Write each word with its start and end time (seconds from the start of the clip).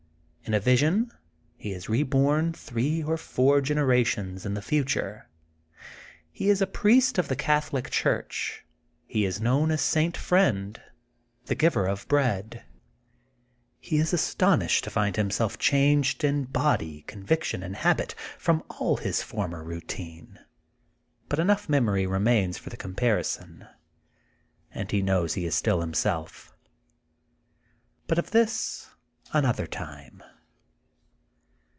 In 0.51 0.55
a 0.55 0.59
vision 0.59 1.13
he 1.55 1.71
is 1.71 1.87
reborn 1.87 2.51
three 2.51 3.01
or 3.03 3.15
four 3.15 3.61
gen 3.61 3.77
erations 3.77 4.45
in 4.45 4.53
the 4.53 4.61
future. 4.61 5.29
He 6.29 6.49
is 6.49 6.61
a 6.61 6.67
priest 6.67 7.17
of 7.17 7.29
the 7.29 7.37
Catholic 7.37 7.89
Church. 7.89 8.65
He 9.07 9.23
is 9.23 9.39
known 9.39 9.71
as 9.71 9.79
St. 9.81 10.17
Friend, 10.17 10.81
the 11.45 11.55
Giver 11.55 11.85
of 11.87 12.05
Bread. 12.09 12.65
He 13.79 13.95
is 13.97 14.11
almost 14.11 14.41
alone 14.41 14.53
in 14.57 14.61
a 14.61 14.67
vast 14.67 14.83
Gothic 14.83 14.83
Cathedral 14.83 14.83
He 14.83 14.83
is 14.83 14.83
astonished 14.83 14.83
to 14.83 14.89
find 14.89 15.15
himself 15.15 15.57
changed 16.11 16.23
in 16.25 16.45
body, 16.51 17.03
conviction, 17.03 17.63
and 17.63 17.75
habit 17.77 18.13
from 18.37 18.63
all 18.77 18.97
his 18.97 19.23
former 19.23 19.63
routine, 19.63 20.37
but 21.29 21.39
enough 21.39 21.69
memory 21.69 22.05
remains 22.05 22.57
for 22.57 22.69
the 22.69 22.75
comparison, 22.75 23.65
and 24.73 24.91
he 24.91 25.01
knows 25.01 25.35
he 25.35 25.45
is 25.45 25.55
still 25.55 25.79
himself. 25.79 26.53
But 28.07 28.19
of 28.19 28.31
this 28.31 28.89
another 29.33 29.67
time. 29.67 30.21